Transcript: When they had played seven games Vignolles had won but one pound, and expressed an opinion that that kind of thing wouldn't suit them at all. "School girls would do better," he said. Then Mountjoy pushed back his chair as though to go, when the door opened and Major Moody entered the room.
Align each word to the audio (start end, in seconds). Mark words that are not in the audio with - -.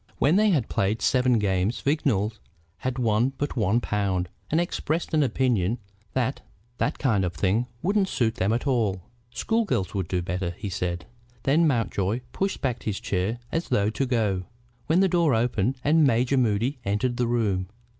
When 0.17 0.35
they 0.35 0.49
had 0.49 0.67
played 0.67 0.99
seven 0.99 1.37
games 1.37 1.79
Vignolles 1.79 2.39
had 2.77 2.97
won 2.97 3.33
but 3.37 3.55
one 3.55 3.79
pound, 3.79 4.29
and 4.49 4.59
expressed 4.59 5.13
an 5.13 5.21
opinion 5.21 5.77
that 6.13 6.41
that 6.79 6.97
kind 6.97 7.23
of 7.23 7.33
thing 7.35 7.67
wouldn't 7.83 8.07
suit 8.09 8.33
them 8.33 8.51
at 8.51 8.65
all. 8.65 9.03
"School 9.29 9.63
girls 9.63 9.93
would 9.93 10.07
do 10.07 10.23
better," 10.23 10.55
he 10.57 10.69
said. 10.69 11.05
Then 11.43 11.67
Mountjoy 11.67 12.21
pushed 12.31 12.61
back 12.61 12.81
his 12.81 12.99
chair 12.99 13.37
as 13.51 13.69
though 13.69 13.91
to 13.91 14.05
go, 14.07 14.45
when 14.87 15.01
the 15.01 15.07
door 15.07 15.35
opened 15.35 15.75
and 15.83 16.03
Major 16.03 16.35
Moody 16.35 16.79
entered 16.83 17.17
the 17.17 17.27
room. 17.27 17.67